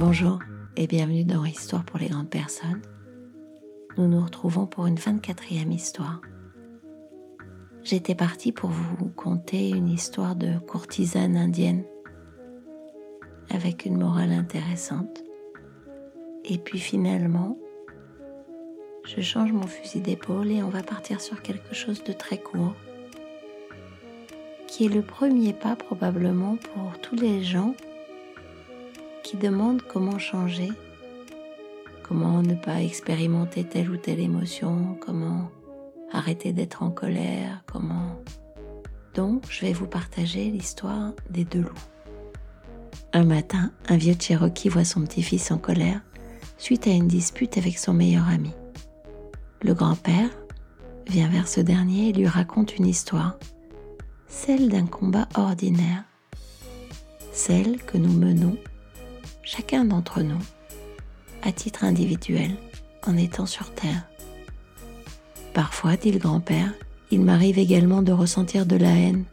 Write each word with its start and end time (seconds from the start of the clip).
Bonjour 0.00 0.38
et 0.76 0.86
bienvenue 0.86 1.24
dans 1.24 1.44
Histoire 1.44 1.84
pour 1.84 1.98
les 1.98 2.06
grandes 2.06 2.30
personnes. 2.30 2.82
Nous 3.96 4.06
nous 4.06 4.24
retrouvons 4.24 4.64
pour 4.64 4.86
une 4.86 4.94
24e 4.94 5.72
histoire. 5.72 6.20
J'étais 7.82 8.14
partie 8.14 8.52
pour 8.52 8.70
vous 8.70 9.08
conter 9.16 9.70
une 9.70 9.88
histoire 9.88 10.36
de 10.36 10.56
courtisane 10.68 11.36
indienne 11.36 11.82
avec 13.50 13.86
une 13.86 13.98
morale 13.98 14.30
intéressante. 14.30 15.24
Et 16.44 16.58
puis 16.58 16.78
finalement, 16.78 17.58
je 19.04 19.20
change 19.20 19.50
mon 19.50 19.66
fusil 19.66 20.00
d'épaule 20.00 20.52
et 20.52 20.62
on 20.62 20.70
va 20.70 20.84
partir 20.84 21.20
sur 21.20 21.42
quelque 21.42 21.74
chose 21.74 22.04
de 22.04 22.12
très 22.12 22.38
court, 22.38 22.76
qui 24.68 24.86
est 24.86 24.94
le 24.94 25.02
premier 25.02 25.52
pas 25.52 25.74
probablement 25.74 26.54
pour 26.54 27.00
tous 27.00 27.16
les 27.16 27.42
gens 27.42 27.74
qui 29.28 29.36
demandent 29.36 29.82
comment 29.82 30.18
changer, 30.18 30.70
comment 32.02 32.40
ne 32.40 32.54
pas 32.54 32.80
expérimenter 32.80 33.62
telle 33.62 33.90
ou 33.90 33.98
telle 33.98 34.20
émotion, 34.20 34.96
comment 35.04 35.50
arrêter 36.10 36.54
d'être 36.54 36.82
en 36.82 36.90
colère, 36.90 37.62
comment... 37.70 38.22
Donc, 39.12 39.44
je 39.50 39.66
vais 39.66 39.74
vous 39.74 39.86
partager 39.86 40.44
l'histoire 40.44 41.12
des 41.28 41.44
deux 41.44 41.60
loups. 41.60 41.88
Un 43.12 43.24
matin, 43.24 43.70
un 43.90 43.98
vieux 43.98 44.14
Cherokee 44.18 44.70
voit 44.70 44.84
son 44.84 45.02
petit-fils 45.02 45.50
en 45.50 45.58
colère 45.58 46.00
suite 46.56 46.86
à 46.86 46.90
une 46.90 47.08
dispute 47.08 47.58
avec 47.58 47.76
son 47.76 47.92
meilleur 47.92 48.26
ami. 48.28 48.52
Le 49.60 49.74
grand-père 49.74 50.30
vient 51.06 51.28
vers 51.28 51.48
ce 51.48 51.60
dernier 51.60 52.08
et 52.08 52.12
lui 52.14 52.26
raconte 52.26 52.78
une 52.78 52.86
histoire, 52.86 53.36
celle 54.26 54.70
d'un 54.70 54.86
combat 54.86 55.28
ordinaire, 55.34 56.04
celle 57.30 57.82
que 57.82 57.98
nous 57.98 58.12
menons, 58.12 58.56
chacun 59.48 59.86
d'entre 59.86 60.20
nous, 60.20 60.40
à 61.42 61.52
titre 61.52 61.84
individuel, 61.84 62.50
en 63.06 63.16
étant 63.16 63.46
sur 63.46 63.72
Terre. 63.72 64.06
Parfois, 65.54 65.96
dit 65.96 66.12
le 66.12 66.18
grand-père, 66.18 66.74
il 67.10 67.22
m'arrive 67.22 67.58
également 67.58 68.02
de 68.02 68.12
ressentir 68.12 68.66
de 68.66 68.76
la 68.76 68.90
haine 68.90 69.24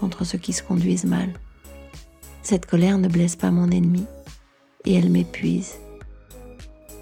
contre 0.00 0.24
ceux 0.24 0.38
qui 0.38 0.54
se 0.54 0.62
conduisent 0.62 1.04
mal. 1.04 1.34
Cette 2.42 2.64
colère 2.64 2.96
ne 2.96 3.08
blesse 3.08 3.36
pas 3.36 3.50
mon 3.50 3.70
ennemi 3.70 4.06
et 4.86 4.94
elle 4.94 5.10
m'épuise. 5.10 5.74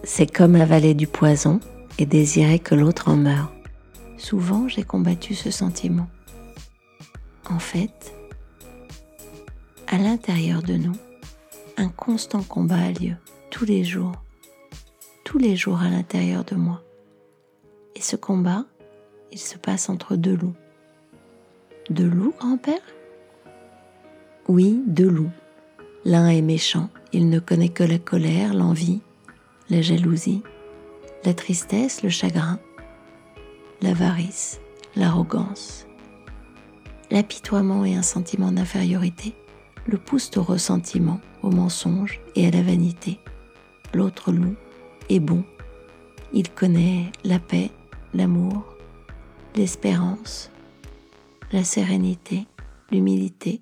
C'est 0.02 0.26
comme 0.26 0.56
avaler 0.56 0.94
du 0.94 1.06
poison 1.06 1.60
et 1.98 2.06
désirer 2.06 2.58
que 2.58 2.74
l'autre 2.74 3.08
en 3.08 3.16
meure. 3.16 3.52
Souvent, 4.18 4.66
j'ai 4.66 4.82
combattu 4.82 5.36
ce 5.36 5.52
sentiment. 5.52 6.08
En 7.48 7.60
fait, 7.60 8.12
à 9.86 9.98
l'intérieur 9.98 10.62
de 10.62 10.74
nous, 10.74 10.96
un 11.76 11.88
constant 11.88 12.42
combat 12.42 12.78
a 12.78 12.90
lieu 12.90 13.16
tous 13.50 13.64
les 13.64 13.84
jours, 13.84 14.12
tous 15.24 15.38
les 15.38 15.56
jours 15.56 15.80
à 15.80 15.88
l'intérieur 15.88 16.44
de 16.44 16.54
moi. 16.54 16.82
Et 17.94 18.00
ce 18.00 18.16
combat, 18.16 18.64
il 19.32 19.38
se 19.38 19.56
passe 19.56 19.88
entre 19.88 20.16
deux 20.16 20.36
loups. 20.36 20.54
Deux 21.90 22.08
loups, 22.08 22.34
grand-père? 22.38 22.82
Oui, 24.48 24.82
deux 24.86 25.08
loups. 25.08 25.30
L'un 26.04 26.28
est 26.28 26.42
méchant, 26.42 26.90
il 27.12 27.28
ne 27.28 27.38
connaît 27.38 27.70
que 27.70 27.84
la 27.84 27.98
colère, 27.98 28.54
l'envie, 28.54 29.00
la 29.70 29.80
jalousie, 29.80 30.42
la 31.24 31.34
tristesse, 31.34 32.02
le 32.02 32.10
chagrin, 32.10 32.58
l'avarice, 33.80 34.60
l'arrogance. 34.96 35.86
L'apitoiement 37.10 37.84
et 37.84 37.94
un 37.94 38.02
sentiment 38.02 38.52
d'infériorité 38.52 39.34
le 39.86 39.98
poussent 39.98 40.36
au 40.36 40.42
ressentiment, 40.42 41.20
au 41.42 41.50
mensonge 41.50 42.20
et 42.34 42.46
à 42.46 42.50
la 42.50 42.62
vanité. 42.62 43.20
L'autre 43.92 44.32
loup 44.32 44.56
est 45.08 45.20
bon. 45.20 45.44
Il 46.32 46.50
connaît 46.50 47.12
la 47.24 47.38
paix, 47.38 47.70
l'amour, 48.12 48.64
l'espérance, 49.54 50.50
la 51.52 51.62
sérénité, 51.62 52.46
l'humilité, 52.90 53.60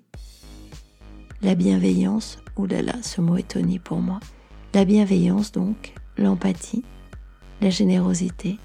la 1.41 1.55
bienveillance, 1.55 2.39
oulala, 2.55 2.95
ce 3.03 3.21
mot 3.21 3.37
est 3.37 3.49
toni 3.49 3.77
pour 3.79 3.99
moi, 3.99 4.19
la 4.73 4.85
bienveillance 4.85 5.51
donc, 5.51 5.93
l'empathie, 6.17 6.83
la 7.61 7.69
générosité, 7.69 8.57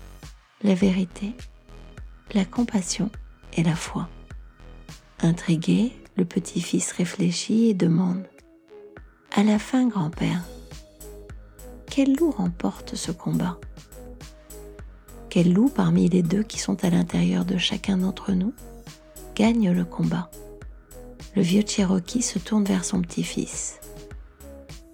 la 0.63 0.75
vérité, 0.75 1.35
la 2.33 2.45
compassion 2.45 3.11
et 3.57 3.63
la 3.63 3.75
foi. 3.75 4.09
Intrigué, 5.21 5.93
le 6.19 6.25
petit-fils 6.25 6.91
réfléchit 6.91 7.69
et 7.69 7.75
demande 7.75 8.27
À 9.35 9.45
la 9.45 9.61
fin, 9.61 9.87
grand-père, 9.87 10.43
quel 11.89 12.17
loup 12.17 12.33
remporte 12.33 12.97
ce 12.97 13.13
combat? 13.13 13.57
Quel 15.31 15.53
loup 15.53 15.69
parmi 15.69 16.09
les 16.09 16.23
deux 16.23 16.43
qui 16.43 16.59
sont 16.59 16.85
à 16.85 16.91
l'intérieur 16.91 17.45
de 17.45 17.57
chacun 17.57 17.99
d'entre 17.99 18.33
nous 18.33 18.53
gagne 19.37 19.71
le 19.71 19.85
combat? 19.85 20.29
Le 21.37 21.43
vieux 21.43 21.63
Cherokee 21.65 22.23
se 22.23 22.41
tourne 22.41 22.65
vers 22.65 22.85
son 22.85 23.01
petit-fils, 23.01 23.79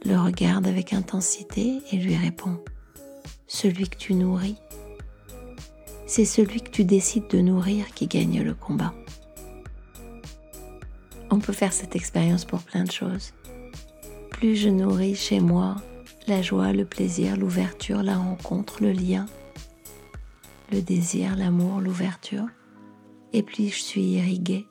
le 0.05 0.21
regarde 0.21 0.67
avec 0.67 0.93
intensité 0.93 1.81
et 1.91 1.97
lui 1.97 2.17
répond 2.17 2.59
Celui 3.47 3.89
que 3.89 3.97
tu 3.97 4.13
nourris. 4.13 4.57
C'est 6.07 6.27
celui 6.27 6.61
que 6.61 6.71
tu 6.71 6.85
décides 6.85 7.29
de 7.31 7.41
nourrir 7.41 7.87
qui 7.95 8.09
gagne 8.09 8.43
le 8.43 8.53
combat. 8.53 8.93
On 11.31 11.39
peut 11.39 11.53
faire 11.53 11.73
cette 11.73 11.97
expérience 11.97 12.45
pour 12.45 12.63
plein 12.63 12.85
de 12.85 12.93
choses. 12.93 13.33
Plus 14.31 14.57
je 14.57 14.69
nourris 14.69 15.15
chez 15.15 15.41
moi 15.41 15.77
la 16.27 16.43
joie, 16.43 16.73
le 16.73 16.85
plaisir, 16.85 17.37
l'ouverture, 17.37 18.03
la 18.03 18.17
rencontre, 18.17 18.83
le 18.83 18.93
lien, 18.93 19.27
le 20.73 20.81
désir, 20.81 21.37
l'amour, 21.37 21.81
l'ouverture, 21.81 22.47
et 23.33 23.43
puis 23.43 23.69
je 23.69 23.83
suis 23.83 24.03
irriguée. 24.03 24.67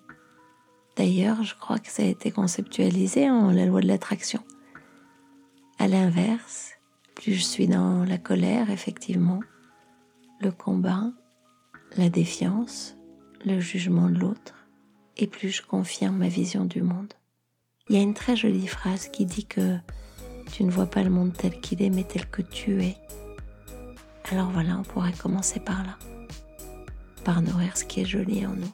D'ailleurs, 0.96 1.44
je 1.44 1.56
crois 1.56 1.80
que 1.80 1.90
ça 1.90 2.03
a 2.03 2.08
été 2.08 2.31
conceptualisé 2.31 3.30
en 3.30 3.52
la 3.52 3.66
loi 3.66 3.81
de 3.81 3.88
l'attraction. 3.88 4.44
À 5.80 5.88
l'inverse, 5.88 6.74
plus 7.16 7.34
je 7.34 7.44
suis 7.44 7.68
dans 7.68 8.03
la 8.03 8.18
colère, 8.18 8.70
effectivement, 8.70 9.41
le 10.40 10.52
combat, 10.52 11.12
la 11.97 12.09
défiance, 12.09 12.96
le 13.46 13.59
jugement 13.59 14.09
de 14.09 14.18
l'autre, 14.18 14.62
plus 15.28 15.50
je 15.50 15.61
confirme 15.61 16.17
ma 16.17 16.28
vision 16.28 16.66
du 16.66 16.81
monde. 16.81 17.13
Il 17.89 17.95
y 17.95 18.00
a 18.00 18.01
une 18.01 18.13
très 18.13 18.35
jolie 18.35 18.67
phrase 18.67 19.09
qui 19.09 19.25
dit 19.25 19.45
que 19.45 19.78
tu 20.51 20.63
ne 20.63 20.72
vois 20.72 20.85
pas 20.85 21.03
le 21.03 21.09
monde 21.09 21.34
tel 21.34 21.59
qu'il 21.59 21.81
est, 21.81 21.89
mais 21.89 22.03
tel 22.03 22.29
que 22.29 22.41
tu 22.41 22.84
es. 22.84 22.97
Alors 24.31 24.50
voilà, 24.51 24.78
on 24.78 24.84
pourrait 24.84 25.11
commencer 25.13 25.59
par 25.59 25.84
là, 25.84 25.97
par 27.23 27.41
nourrir 27.41 27.75
ce 27.75 27.84
qui 27.84 28.01
est 28.01 28.06
joli 28.06 28.45
en 28.45 28.53
nous 28.53 28.72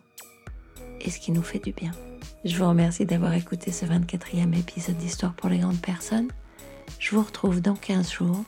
et 1.02 1.10
ce 1.10 1.20
qui 1.20 1.32
nous 1.32 1.42
fait 1.42 1.60
du 1.60 1.72
bien. 1.72 1.92
Je 2.46 2.56
vous 2.58 2.68
remercie 2.70 3.06
d'avoir 3.06 3.34
écouté 3.34 3.72
ce 3.72 3.86
24e 3.86 4.58
épisode 4.58 4.98
d'Histoire 4.98 5.34
pour 5.34 5.50
les 5.50 5.60
grandes 5.60 5.82
personnes. 5.82 6.30
Je 7.00 7.16
vous 7.16 7.24
retrouve 7.24 7.62
dans 7.62 7.76
15 7.76 8.12
jours 8.12 8.44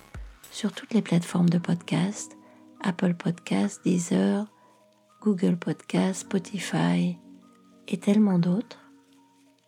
sur 0.51 0.71
toutes 0.71 0.93
les 0.93 1.01
plateformes 1.01 1.49
de 1.49 1.57
podcast, 1.57 2.37
Apple 2.81 3.15
Podcast, 3.15 3.81
Deezer, 3.83 4.45
Google 5.21 5.57
Podcast, 5.57 6.21
Spotify 6.21 7.17
et 7.91 7.97
tellement 7.97 8.39
d'autres. 8.39 8.79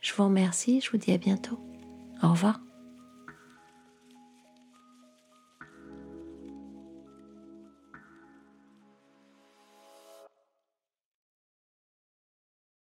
Je 0.02 0.14
vous 0.14 0.24
remercie, 0.24 0.82
je 0.82 0.92
vous 0.92 0.98
dis 0.98 1.12
à 1.12 1.18
bientôt. 1.18 1.60
Au 2.22 2.30
revoir. 2.30 2.63